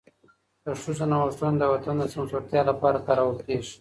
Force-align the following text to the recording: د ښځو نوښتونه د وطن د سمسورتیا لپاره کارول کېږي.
د 0.63 0.65
ښځو 0.81 1.05
نوښتونه 1.11 1.55
د 1.59 1.63
وطن 1.73 1.95
د 1.99 2.03
سمسورتیا 2.13 2.61
لپاره 2.69 3.03
کارول 3.07 3.37
کېږي. 3.45 3.69